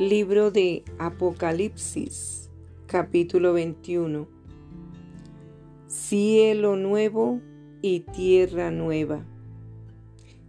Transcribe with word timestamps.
Libro 0.00 0.50
de 0.50 0.82
Apocalipsis, 0.98 2.50
capítulo 2.88 3.52
21. 3.52 4.26
Cielo 5.86 6.74
nuevo 6.74 7.40
y 7.80 8.00
tierra 8.00 8.72
nueva. 8.72 9.24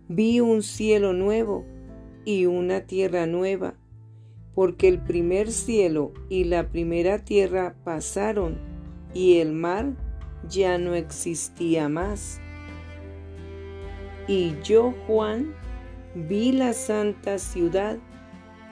Vi 0.08 0.40
un 0.40 0.64
cielo 0.64 1.14
nuevo 1.14 1.64
y 2.26 2.48
una 2.48 2.88
tierra 2.88 3.28
nueva, 3.28 3.76
porque 4.56 4.88
el 4.88 5.00
primer 5.00 5.52
cielo 5.52 6.12
y 6.28 6.46
la 6.46 6.72
primera 6.72 7.20
tierra 7.20 7.76
pasaron 7.84 8.58
y 9.14 9.38
el 9.38 9.54
mar 9.54 9.94
ya 10.50 10.80
no 10.80 10.96
existía 10.96 11.88
más. 11.88 12.42
Y 14.28 14.56
yo, 14.64 14.96
Juan, 15.06 15.54
vi 16.16 16.52
la 16.52 16.74
santa 16.74 17.38
ciudad, 17.38 18.00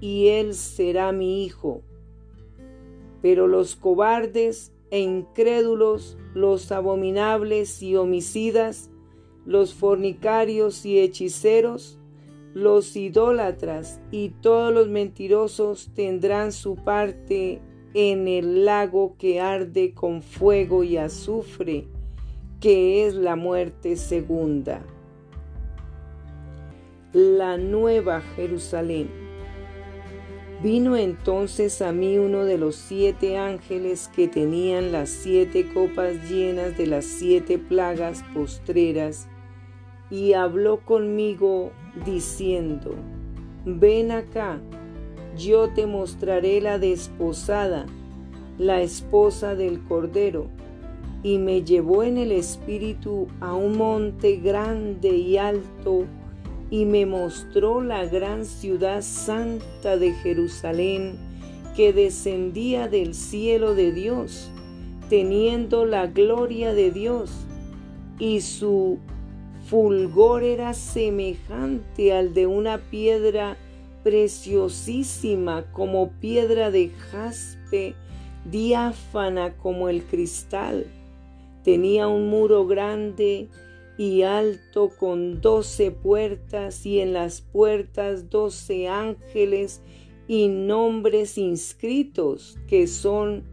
y 0.00 0.28
él 0.28 0.54
será 0.54 1.12
mi 1.12 1.44
hijo. 1.44 1.82
Pero 3.22 3.46
los 3.46 3.76
cobardes 3.76 4.72
e 4.90 5.00
incrédulos, 5.00 6.16
los 6.34 6.72
abominables 6.72 7.82
y 7.82 7.96
homicidas, 7.96 8.90
los 9.46 9.74
fornicarios 9.74 10.84
y 10.84 10.98
hechiceros, 10.98 11.98
los 12.54 12.96
idólatras 12.96 14.00
y 14.10 14.30
todos 14.30 14.72
los 14.72 14.88
mentirosos 14.88 15.90
tendrán 15.94 16.52
su 16.52 16.76
parte 16.76 17.60
en 17.94 18.28
el 18.28 18.64
lago 18.64 19.16
que 19.18 19.40
arde 19.40 19.94
con 19.94 20.22
fuego 20.22 20.82
y 20.84 20.96
azufre, 20.96 21.86
que 22.60 23.06
es 23.06 23.14
la 23.14 23.36
muerte 23.36 23.96
segunda. 23.96 24.82
La 27.12 27.56
nueva 27.56 28.20
Jerusalén. 28.20 29.29
Vino 30.62 30.96
entonces 30.96 31.80
a 31.80 31.92
mí 31.92 32.18
uno 32.18 32.44
de 32.44 32.58
los 32.58 32.76
siete 32.76 33.38
ángeles 33.38 34.10
que 34.14 34.28
tenían 34.28 34.92
las 34.92 35.08
siete 35.08 35.72
copas 35.72 36.28
llenas 36.28 36.76
de 36.76 36.86
las 36.86 37.06
siete 37.06 37.58
plagas 37.58 38.22
postreras, 38.34 39.26
y 40.10 40.34
habló 40.34 40.80
conmigo 40.80 41.70
diciendo, 42.04 42.94
ven 43.64 44.10
acá, 44.10 44.60
yo 45.38 45.70
te 45.70 45.86
mostraré 45.86 46.60
la 46.60 46.78
desposada, 46.78 47.86
la 48.58 48.82
esposa 48.82 49.54
del 49.54 49.82
Cordero. 49.84 50.48
Y 51.22 51.38
me 51.38 51.62
llevó 51.62 52.02
en 52.02 52.16
el 52.16 52.32
espíritu 52.32 53.28
a 53.40 53.54
un 53.54 53.76
monte 53.76 54.36
grande 54.36 55.10
y 55.10 55.36
alto, 55.36 56.06
y 56.70 56.84
me 56.84 57.04
mostró 57.04 57.82
la 57.82 58.06
gran 58.06 58.44
ciudad 58.44 59.02
santa 59.02 59.96
de 59.96 60.12
Jerusalén 60.12 61.18
que 61.74 61.92
descendía 61.92 62.88
del 62.88 63.14
cielo 63.14 63.74
de 63.74 63.92
Dios, 63.92 64.50
teniendo 65.08 65.84
la 65.84 66.06
gloria 66.06 66.72
de 66.72 66.90
Dios, 66.92 67.32
y 68.18 68.40
su 68.40 68.98
fulgor 69.66 70.42
era 70.42 70.74
semejante 70.74 72.12
al 72.12 72.34
de 72.34 72.46
una 72.46 72.78
piedra 72.78 73.56
preciosísima 74.02 75.64
como 75.72 76.10
piedra 76.20 76.70
de 76.70 76.90
jaspe, 77.10 77.94
diáfana 78.44 79.56
como 79.56 79.88
el 79.88 80.04
cristal. 80.04 80.86
Tenía 81.64 82.08
un 82.08 82.30
muro 82.30 82.66
grande 82.66 83.48
y 84.00 84.22
alto 84.22 84.88
con 84.88 85.42
doce 85.42 85.90
puertas 85.90 86.86
y 86.86 87.00
en 87.00 87.12
las 87.12 87.42
puertas 87.42 88.30
doce 88.30 88.88
ángeles 88.88 89.82
y 90.26 90.48
nombres 90.48 91.36
inscritos 91.36 92.58
que 92.66 92.86
son 92.86 93.44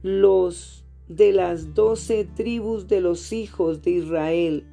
los 0.00 0.86
de 1.08 1.32
las 1.32 1.74
doce 1.74 2.24
tribus 2.24 2.88
de 2.88 3.02
los 3.02 3.34
hijos 3.34 3.82
de 3.82 3.90
Israel. 3.90 4.66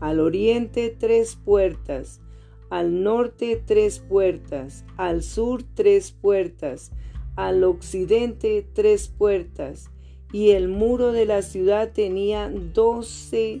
Al 0.00 0.20
oriente 0.20 0.96
tres 0.98 1.36
puertas, 1.36 2.22
al 2.70 3.02
norte 3.02 3.62
tres 3.66 3.98
puertas, 3.98 4.86
al 4.96 5.22
sur 5.22 5.62
tres 5.74 6.10
puertas, 6.10 6.90
al 7.34 7.62
occidente 7.64 8.66
tres 8.72 9.08
puertas, 9.08 9.90
y 10.32 10.52
el 10.52 10.68
muro 10.68 11.12
de 11.12 11.26
la 11.26 11.42
ciudad 11.42 11.92
tenía 11.92 12.50
doce 12.50 13.60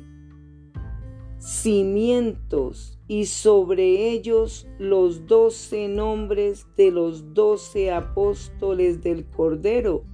cimientos 1.38 2.98
y 3.08 3.26
sobre 3.26 4.10
ellos 4.10 4.66
los 4.78 5.26
doce 5.26 5.88
nombres 5.88 6.66
de 6.76 6.90
los 6.90 7.34
doce 7.34 7.90
apóstoles 7.92 9.02
del 9.02 9.24
Cordero. 9.26 10.04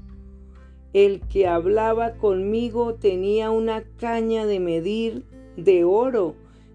El 0.93 1.21
que 1.21 1.47
hablaba 1.47 2.15
conmigo 2.15 2.95
tenía 2.95 3.51
una 3.51 3.83
caña 3.97 4.45
de 4.45 4.61
medir 4.61 5.25
de 5.57 5.85
oro 5.85 6.35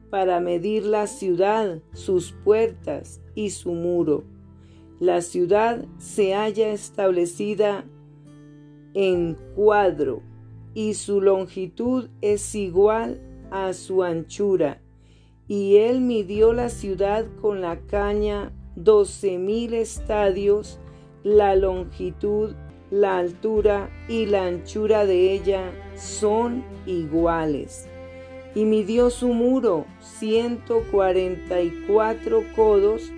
para 0.10 0.40
medir 0.40 0.86
la 0.86 1.06
ciudad, 1.06 1.82
sus 1.94 2.32
puertas 2.44 3.22
y 3.36 3.52
su 3.52 3.74
muro. 3.74 4.24
La 5.00 5.22
ciudad 5.22 5.86
se 6.00 6.34
halla 6.34 6.72
establecida 6.72 7.86
en 8.96 9.38
cuadro 9.56 10.24
y 10.74 10.96
su 10.96 11.22
longitud 11.22 12.10
es 12.22 12.56
igual 12.56 13.22
a 13.52 13.74
su 13.74 14.04
anchura, 14.04 14.82
y 15.48 15.78
él 15.78 16.02
midió 16.02 16.54
la 16.54 16.70
ciudad 16.70 17.26
con 17.42 17.62
la 17.62 17.80
caña 17.80 18.52
doce 18.76 19.38
mil 19.38 19.74
estadios, 19.74 20.80
la 21.24 21.56
longitud, 21.56 22.54
la 22.92 23.18
altura 23.18 23.90
y 24.08 24.26
la 24.28 24.46
anchura 24.46 25.06
de 25.06 25.34
ella 25.34 25.72
son 25.96 26.64
iguales. 26.86 27.88
Y 28.56 28.66
midió 28.66 29.10
su 29.10 29.30
muro 29.30 29.86
ciento 30.00 30.84
cuarenta 30.92 31.62
y 31.62 31.72
cuatro 31.88 32.44
codos 32.56 33.12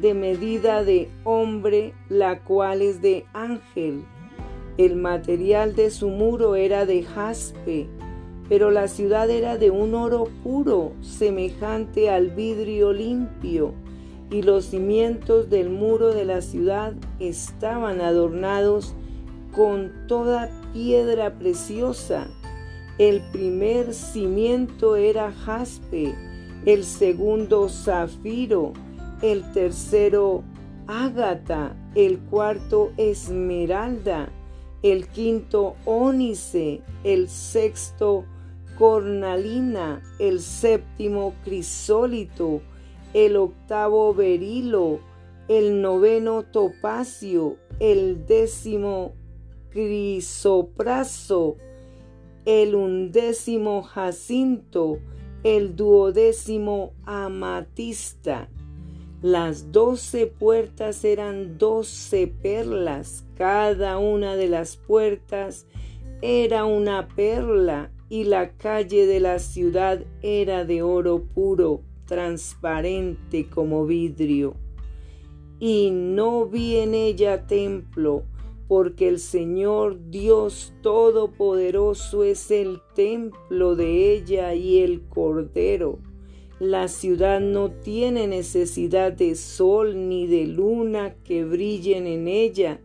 de 0.00 0.14
medida 0.14 0.84
de 0.84 1.08
hombre, 1.24 1.92
la 2.08 2.40
cual 2.44 2.82
es 2.82 3.02
de 3.02 3.24
ángel. 3.32 4.04
El 4.78 4.96
material 4.96 5.74
de 5.74 5.90
su 5.90 6.08
muro 6.08 6.54
era 6.54 6.86
de 6.86 7.02
jaspe, 7.02 7.88
pero 8.48 8.70
la 8.70 8.88
ciudad 8.88 9.28
era 9.30 9.58
de 9.58 9.70
un 9.70 9.94
oro 9.94 10.28
puro, 10.42 10.92
semejante 11.00 12.10
al 12.10 12.30
vidrio 12.30 12.92
limpio, 12.92 13.74
y 14.30 14.42
los 14.42 14.66
cimientos 14.66 15.50
del 15.50 15.70
muro 15.70 16.12
de 16.12 16.24
la 16.24 16.40
ciudad 16.40 16.94
estaban 17.20 18.00
adornados 18.00 18.94
con 19.54 19.92
toda 20.06 20.50
piedra 20.72 21.38
preciosa. 21.38 22.26
El 22.98 23.22
primer 23.32 23.94
cimiento 23.94 24.96
era 24.96 25.32
jaspe, 25.32 26.14
el 26.64 26.84
segundo 26.84 27.68
zafiro, 27.68 28.72
el 29.22 29.50
tercero 29.52 30.42
ágata, 30.86 31.76
el 31.94 32.18
cuarto 32.18 32.92
esmeralda, 32.96 34.28
el 34.82 35.08
quinto 35.08 35.76
ónice, 35.84 36.82
el 37.04 37.28
sexto 37.28 38.24
cornalina, 38.76 40.02
el 40.18 40.40
séptimo 40.40 41.34
crisólito, 41.44 42.60
el 43.14 43.36
octavo 43.36 44.14
berilo, 44.14 45.00
el 45.48 45.80
noveno 45.80 46.42
topacio, 46.44 47.56
el 47.80 48.26
décimo 48.26 49.14
crisopraso, 49.70 51.56
el 52.44 52.74
undécimo 52.74 53.82
jacinto, 53.82 54.98
el 55.42 55.76
duodécimo 55.76 56.92
amatista. 57.04 58.48
Las 59.22 59.72
doce 59.72 60.26
puertas 60.26 61.04
eran 61.04 61.58
doce 61.58 62.26
perlas, 62.26 63.24
cada 63.36 63.98
una 63.98 64.36
de 64.36 64.48
las 64.48 64.76
puertas 64.76 65.66
era 66.20 66.64
una 66.64 67.08
perla 67.08 67.90
y 68.08 68.24
la 68.24 68.50
calle 68.56 69.06
de 69.06 69.20
la 69.20 69.38
ciudad 69.38 70.04
era 70.22 70.64
de 70.64 70.82
oro 70.82 71.24
puro, 71.24 71.82
transparente 72.06 73.48
como 73.48 73.84
vidrio. 73.84 74.54
Y 75.58 75.90
no 75.90 76.46
vi 76.46 76.76
en 76.76 76.94
ella 76.94 77.46
templo, 77.46 78.22
porque 78.68 79.08
el 79.08 79.18
Señor 79.18 80.10
Dios 80.10 80.72
Todopoderoso 80.82 82.24
es 82.24 82.50
el 82.50 82.80
templo 82.94 83.74
de 83.74 84.12
ella 84.12 84.54
y 84.54 84.80
el 84.80 85.02
Cordero. 85.08 85.98
La 86.58 86.88
ciudad 86.88 87.40
no 87.40 87.70
tiene 87.70 88.26
necesidad 88.26 89.12
de 89.12 89.34
sol 89.34 90.08
ni 90.08 90.26
de 90.26 90.46
luna 90.46 91.14
que 91.24 91.44
brillen 91.44 92.06
en 92.06 92.28
ella, 92.28 92.80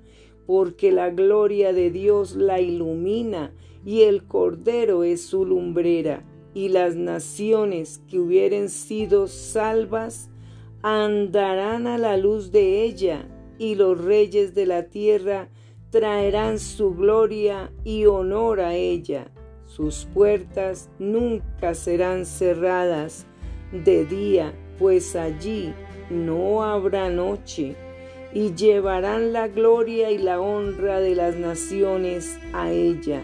porque 0.45 0.91
la 0.91 1.09
gloria 1.09 1.71
de 1.71 1.91
Dios 1.91 2.35
la 2.35 2.59
ilumina 2.59 3.53
y 3.85 4.01
el 4.01 4.23
Cordero 4.25 5.03
es 5.03 5.25
su 5.25 5.45
lumbrera, 5.45 6.23
y 6.53 6.69
las 6.69 6.95
naciones 6.95 8.01
que 8.07 8.19
hubieren 8.19 8.69
sido 8.69 9.27
salvas 9.27 10.29
andarán 10.81 11.87
a 11.87 11.97
la 11.97 12.17
luz 12.17 12.51
de 12.51 12.83
ella, 12.83 13.27
y 13.57 13.75
los 13.75 14.03
reyes 14.03 14.53
de 14.53 14.65
la 14.65 14.83
tierra 14.83 15.49
traerán 15.91 16.59
su 16.59 16.95
gloria 16.95 17.71
y 17.83 18.05
honor 18.05 18.59
a 18.59 18.75
ella. 18.75 19.31
Sus 19.65 20.05
puertas 20.13 20.89
nunca 20.99 21.73
serán 21.73 22.25
cerradas 22.25 23.25
de 23.71 24.05
día, 24.05 24.53
pues 24.79 25.15
allí 25.15 25.73
no 26.09 26.63
habrá 26.63 27.09
noche, 27.09 27.75
y 28.33 28.53
llevarán 28.53 29.33
la 29.33 29.47
gloria 29.47 30.11
y 30.11 30.17
la 30.17 30.39
honra 30.39 30.99
de 30.99 31.15
las 31.15 31.35
naciones 31.35 32.37
a 32.53 32.71
ella 32.71 33.23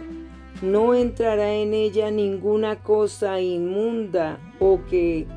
no 0.62 0.96
entrará 0.96 1.54
en 1.54 1.74
ella 1.74 2.10
ninguna 2.10 2.78
cosa 2.78 3.40
inmunda 3.42 4.40
o 4.60 4.80
que 4.90 5.28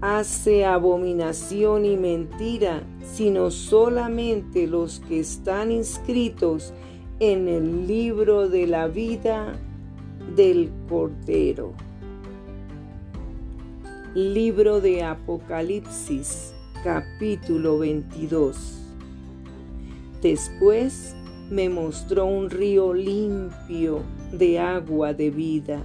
hace 0.00 0.64
abominación 0.64 1.84
y 1.84 1.96
mentira, 1.96 2.82
sino 3.02 3.50
solamente 3.50 4.66
los 4.66 5.00
que 5.00 5.20
están 5.20 5.70
inscritos 5.70 6.74
en 7.20 7.48
el 7.48 7.86
libro 7.86 8.48
de 8.48 8.66
la 8.66 8.88
vida 8.88 9.56
del 10.34 10.70
Cordero. 10.88 11.72
Libro 14.14 14.80
de 14.80 15.04
Apocalipsis, 15.04 16.54
capítulo 16.82 17.78
22. 17.78 18.82
Después 20.22 21.14
me 21.50 21.68
mostró 21.68 22.26
un 22.26 22.50
río 22.50 22.92
limpio 22.92 24.02
de 24.32 24.58
agua 24.58 25.14
de 25.14 25.30
vida, 25.30 25.82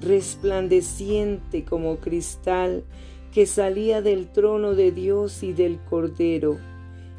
resplandeciente 0.00 1.64
como 1.64 1.96
cristal, 1.96 2.84
que 3.32 3.46
salía 3.46 4.02
del 4.02 4.28
trono 4.28 4.74
de 4.74 4.92
Dios 4.92 5.42
y 5.42 5.52
del 5.52 5.78
Cordero. 5.78 6.56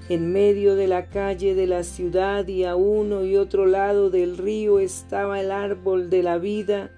En 0.10 0.32
medio 0.34 0.76
de 0.76 0.88
la 0.88 1.10
calle 1.10 1.54
de 1.54 1.68
la 1.68 1.84
ciudad 1.84 2.48
y 2.48 2.64
a 2.64 2.76
uno 2.76 3.24
y 3.26 3.36
otro 3.36 3.68
lado 3.68 4.10
del 4.10 4.38
río 4.38 4.80
estaba 4.80 5.40
el 5.40 5.52
árbol 5.52 6.10
de 6.10 6.24
la 6.24 6.40
vida 6.40 6.92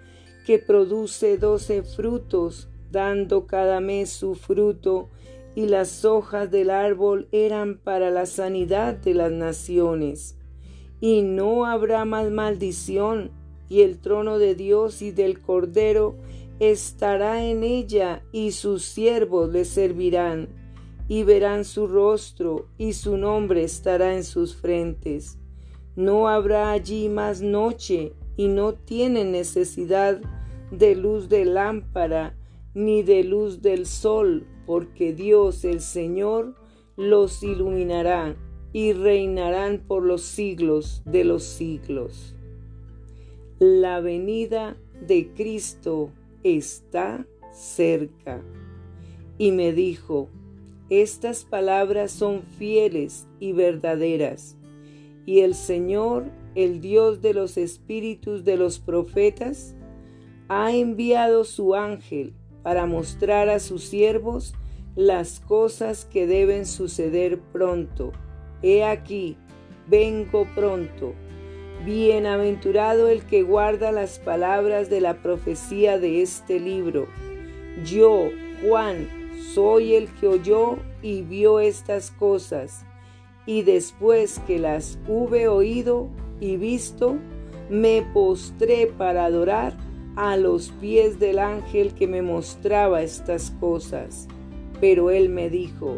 que 0.46 0.60
produce 0.60 1.38
doce 1.38 1.84
frutos, 1.84 2.70
dando 2.90 3.48
cada 3.48 3.80
mes 3.80 4.10
su 4.10 4.36
fruto, 4.36 5.10
y 5.56 5.68
las 5.68 6.06
hojas 6.06 6.50
del 6.50 6.70
árbol 6.70 7.28
eran 7.32 7.78
para 7.78 8.10
la 8.10 8.26
sanidad 8.26 8.94
de 8.94 9.14
las 9.14 9.32
naciones. 9.32 10.38
Y 11.02 11.24
no 11.24 11.66
habrá 11.66 12.06
más 12.06 12.32
maldición, 12.32 13.32
y 13.72 13.84
el 13.84 14.00
trono 14.00 14.38
de 14.38 14.54
Dios 14.54 15.02
y 15.02 15.12
del 15.12 15.40
Cordero 15.40 16.18
estará 16.60 17.42
en 17.46 17.64
ella, 17.64 18.22
y 18.34 18.52
sus 18.52 18.84
siervos 18.84 19.50
le 19.50 19.64
servirán, 19.64 20.50
y 21.08 21.24
verán 21.24 21.64
su 21.64 21.88
rostro, 21.88 22.68
y 22.78 22.92
su 22.92 23.16
nombre 23.16 23.64
estará 23.64 24.14
en 24.14 24.26
sus 24.26 24.58
frentes. 24.58 25.38
No 25.96 26.28
habrá 26.28 26.72
allí 26.72 27.08
más 27.08 27.42
noche, 27.42 28.12
y 28.36 28.50
no 28.50 28.74
tienen 28.74 29.32
necesidad 29.32 30.20
de 30.72 30.94
luz 30.94 31.30
de 31.30 31.46
lámpara, 31.46 32.36
ni 32.74 33.04
de 33.04 33.24
luz 33.24 33.62
del 33.62 33.86
sol, 33.86 34.48
porque 34.66 35.14
Dios 35.14 35.64
el 35.64 35.80
Señor 35.80 36.56
los 36.98 37.42
iluminará, 37.42 38.36
y 38.74 38.92
reinarán 38.92 39.80
por 39.88 40.04
los 40.04 40.24
siglos 40.24 41.04
de 41.06 41.24
los 41.24 41.44
siglos 41.44 42.36
la 43.62 44.00
venida 44.00 44.76
de 45.08 45.34
Cristo 45.36 46.10
está 46.42 47.28
cerca. 47.54 48.42
Y 49.38 49.52
me 49.52 49.72
dijo, 49.72 50.30
estas 50.90 51.44
palabras 51.44 52.10
son 52.10 52.42
fieles 52.42 53.28
y 53.40 53.54
verdaderas. 53.54 54.58
Y 55.28 55.42
el 55.42 55.54
Señor, 55.54 56.32
el 56.56 56.82
Dios 56.82 57.22
de 57.22 57.36
los 57.36 57.56
espíritus 57.56 58.44
de 58.44 58.58
los 58.58 58.80
profetas, 58.80 59.76
ha 60.48 60.72
enviado 60.72 61.44
su 61.44 61.76
ángel 61.76 62.34
para 62.64 62.88
mostrar 62.88 63.48
a 63.48 63.60
sus 63.60 63.84
siervos 63.84 64.56
las 64.96 65.40
cosas 65.40 66.06
que 66.06 66.26
deben 66.26 66.66
suceder 66.66 67.40
pronto. 67.40 68.12
He 68.64 68.84
aquí, 68.84 69.38
vengo 69.88 70.48
pronto. 70.56 71.14
Bienaventurado 71.86 73.08
el 73.08 73.24
que 73.24 73.42
guarda 73.42 73.92
las 73.92 74.20
palabras 74.20 74.90
de 74.92 75.02
la 75.02 75.16
profecía 75.22 75.98
de 75.98 76.22
este 76.22 76.60
libro. 76.60 77.08
Yo, 77.84 78.30
Juan, 78.62 79.08
soy 79.56 79.96
el 79.96 80.08
que 80.14 80.28
oyó 80.28 80.78
y 81.02 81.24
vio 81.24 81.60
estas 81.60 82.12
cosas, 82.12 82.86
y 83.48 83.64
después 83.64 84.40
que 84.46 84.60
las 84.60 85.00
hube 85.08 85.48
oído 85.48 86.10
y 86.40 86.58
visto, 86.58 87.18
me 87.70 88.04
postré 88.14 88.86
para 88.86 89.26
adorar 89.26 89.76
a 90.16 90.38
los 90.38 90.70
pies 90.82 91.20
del 91.20 91.40
ángel 91.40 91.96
que 91.96 92.06
me 92.06 92.22
mostraba 92.22 93.02
estas 93.02 93.50
cosas. 93.60 94.28
Pero 94.80 95.10
él 95.10 95.30
me 95.30 95.50
dijo, 95.50 95.98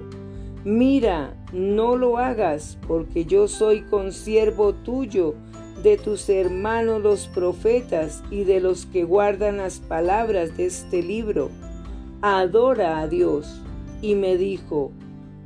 mira, 0.63 1.36
no 1.52 1.98
lo 1.98 2.20
hagas, 2.20 2.78
porque 2.88 3.25
yo 3.25 3.50
soy 3.50 3.82
consiervo 3.82 4.74
tuyo 4.74 5.36
de 5.84 5.98
tus 5.98 6.30
hermanos 6.30 7.02
los 7.02 7.28
profetas 7.28 8.24
y 8.32 8.46
de 8.46 8.62
los 8.62 8.86
que 8.86 9.04
guardan 9.04 9.58
las 9.58 9.80
palabras 9.80 10.56
de 10.56 10.66
este 10.66 11.04
libro. 11.04 11.52
Adora 12.22 13.00
a 13.00 13.08
Dios. 13.10 13.62
Y 14.02 14.16
me 14.16 14.38
dijo, 14.38 14.92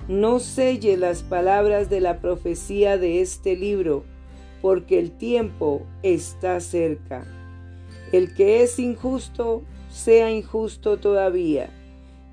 no 0.08 0.40
selle 0.40 0.96
las 0.96 1.24
palabras 1.24 1.90
de 1.90 2.02
la 2.02 2.22
profecía 2.22 2.98
de 2.98 3.22
este 3.22 3.56
libro, 3.56 4.04
porque 4.62 5.00
el 5.00 5.12
tiempo 5.12 5.82
está 6.02 6.60
cerca. 6.60 7.26
El 8.12 8.34
que 8.34 8.64
es 8.64 8.80
injusto, 8.80 9.64
sea 9.90 10.32
injusto 10.32 10.98
todavía, 10.98 11.70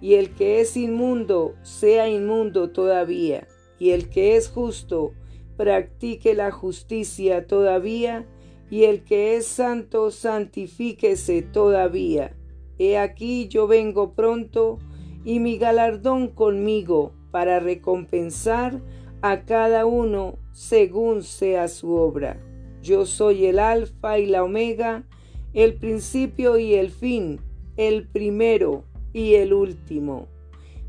y 0.00 0.14
el 0.14 0.30
que 0.30 0.61
es 0.61 0.76
inmundo, 0.76 1.54
sea 1.62 2.08
inmundo 2.08 2.70
todavía, 2.70 3.49
y 3.78 3.90
el 3.90 4.08
que 4.08 4.37
es 4.37 4.49
justo, 4.49 5.12
practique 5.56 6.34
la 6.34 6.50
justicia 6.50 7.46
todavía, 7.46 8.26
y 8.70 8.84
el 8.84 9.04
que 9.04 9.37
es 9.37 9.46
santo 9.46 10.11
santifíquese 10.11 11.42
todavía. 11.42 12.37
He 12.78 12.99
aquí 12.99 13.49
yo 13.49 13.66
vengo 13.66 14.14
pronto, 14.14 14.78
y 15.25 15.40
mi 15.40 15.58
galardón 15.58 16.28
conmigo, 16.28 17.12
para 17.30 17.58
recompensar 17.61 18.80
a 19.23 19.44
cada 19.44 19.87
uno 19.87 20.38
según 20.52 21.23
sea 21.23 21.68
su 21.68 21.92
obra. 21.94 22.40
Yo 22.82 23.06
soy 23.06 23.46
el 23.46 23.58
alfa 23.58 24.18
y 24.18 24.26
la 24.26 24.44
omega, 24.44 25.04
el 25.52 25.75
principio 25.75 26.58
y 26.58 26.75
el 26.75 26.90
fin, 26.90 27.40
el 27.76 28.06
primero 28.06 28.84
y 29.12 29.34
el 29.34 29.54
último. 29.54 30.28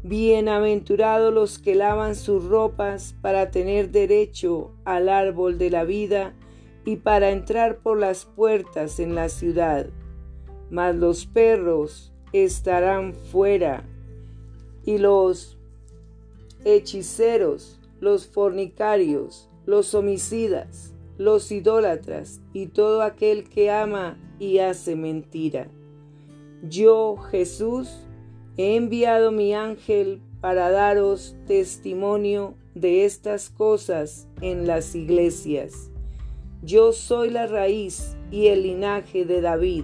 Bienaventurados 0.08 1.34
los 1.34 1.58
que 1.58 1.74
lavan 1.74 2.14
sus 2.14 2.46
ropas 2.46 3.16
para 3.24 3.50
tener 3.50 3.90
derecho 3.90 4.70
al 4.84 5.10
árbol 5.10 5.58
de 5.58 5.72
la 5.72 5.84
vida 5.84 6.36
y 6.86 6.98
para 6.98 7.32
entrar 7.32 7.80
por 7.80 7.98
las 7.98 8.26
puertas 8.26 9.00
en 9.00 9.16
la 9.16 9.30
ciudad. 9.30 9.88
Mas 10.70 10.96
los 10.96 11.26
perros 11.26 12.14
estarán 12.34 13.16
fuera 13.16 13.84
y 14.86 15.00
los 15.00 15.58
hechiceros, 16.66 17.80
los 18.00 18.28
fornicarios, 18.28 19.50
los 19.66 19.96
homicidas, 19.96 20.94
los 21.18 21.52
idólatras 21.52 22.42
y 22.54 22.68
todo 22.68 23.02
aquel 23.02 23.50
que 23.50 23.72
ama 23.72 24.20
y 24.38 24.60
hace 24.60 24.96
mentira. 24.96 25.68
Yo, 26.62 27.18
Jesús, 27.18 28.05
he 28.58 28.76
enviado 28.76 29.32
mi 29.32 29.54
ángel 29.54 30.22
para 30.42 30.70
daros 30.70 31.36
testimonio 31.48 32.56
de 32.74 33.06
estas 33.06 33.50
cosas 33.50 34.28
en 34.42 34.68
las 34.68 34.96
iglesias. 34.96 35.90
Yo 36.62 36.94
soy 36.94 37.30
la 37.30 37.48
raíz 37.48 38.16
y 38.32 38.48
el 38.48 38.64
linaje 38.64 39.26
de 39.26 39.42
David, 39.42 39.84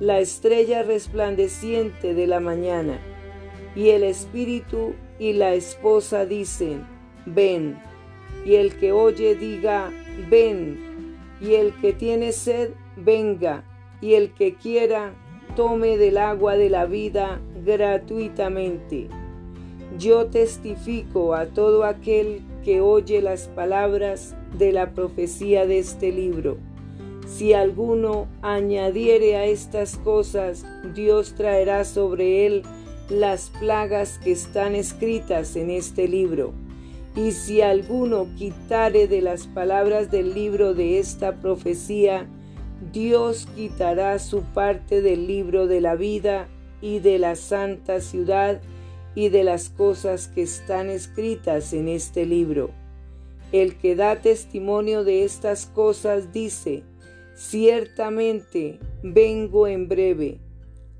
la 0.00 0.20
estrella 0.20 0.82
resplandeciente 0.82 2.14
de 2.14 2.26
la 2.26 2.40
mañana. 2.40 3.00
Y 3.74 3.90
el 3.90 4.02
Espíritu 4.02 4.94
y 5.18 5.32
la 5.32 5.54
esposa 5.54 6.26
dicen, 6.26 6.84
ven. 7.24 7.80
Y 8.44 8.56
el 8.56 8.76
que 8.76 8.92
oye 8.92 9.34
diga, 9.34 9.90
ven. 10.28 11.16
Y 11.40 11.54
el 11.54 11.72
que 11.80 11.92
tiene 11.92 12.32
sed, 12.32 12.72
venga. 12.96 13.64
Y 14.00 14.14
el 14.14 14.32
que 14.34 14.54
quiera, 14.54 15.14
tome 15.54 15.96
del 15.98 16.18
agua 16.18 16.56
de 16.56 16.70
la 16.70 16.86
vida 16.86 17.40
gratuitamente. 17.64 19.08
Yo 19.98 20.26
testifico 20.26 21.34
a 21.34 21.46
todo 21.46 21.84
aquel 21.84 22.40
que 22.64 22.80
oye 22.80 23.20
las 23.20 23.48
palabras 23.48 24.34
de 24.58 24.72
la 24.72 24.92
profecía 24.92 25.66
de 25.66 25.78
este 25.78 26.12
libro. 26.12 26.58
Si 27.26 27.52
alguno 27.52 28.26
añadiere 28.40 29.36
a 29.36 29.46
estas 29.46 29.96
cosas, 29.96 30.64
Dios 30.94 31.34
traerá 31.34 31.84
sobre 31.84 32.46
él 32.46 32.62
las 33.08 33.50
plagas 33.60 34.18
que 34.18 34.32
están 34.32 34.74
escritas 34.74 35.56
en 35.56 35.70
este 35.70 36.08
libro. 36.08 36.52
Y 37.14 37.32
si 37.32 37.60
alguno 37.60 38.26
quitare 38.36 39.06
de 39.06 39.20
las 39.20 39.46
palabras 39.46 40.10
del 40.10 40.34
libro 40.34 40.72
de 40.72 40.98
esta 40.98 41.36
profecía, 41.36 42.26
Dios 42.90 43.46
quitará 43.54 44.18
su 44.18 44.42
parte 44.42 45.02
del 45.02 45.26
libro 45.26 45.66
de 45.66 45.80
la 45.80 45.94
vida 45.94 46.48
y 46.80 46.98
de 46.98 47.18
la 47.18 47.36
santa 47.36 48.00
ciudad 48.00 48.60
y 49.14 49.28
de 49.28 49.44
las 49.44 49.68
cosas 49.68 50.26
que 50.26 50.42
están 50.42 50.90
escritas 50.90 51.72
en 51.72 51.86
este 51.86 52.26
libro. 52.26 52.70
El 53.52 53.76
que 53.76 53.94
da 53.94 54.16
testimonio 54.16 55.04
de 55.04 55.24
estas 55.24 55.66
cosas 55.66 56.32
dice, 56.32 56.82
ciertamente 57.36 58.80
vengo 59.02 59.66
en 59.66 59.88
breve. 59.88 60.40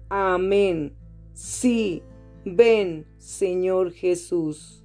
Amén. 0.09 0.95
Sí, 1.33 2.03
ven, 2.45 3.07
Señor 3.17 3.93
Jesús. 3.93 4.85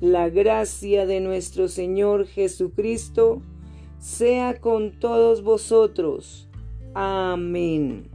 La 0.00 0.28
gracia 0.28 1.06
de 1.06 1.20
nuestro 1.20 1.68
Señor 1.68 2.26
Jesucristo 2.26 3.40
sea 4.02 4.60
con 4.60 4.90
todos 4.98 5.42
vosotros. 5.44 6.48
Amén. 6.92 8.11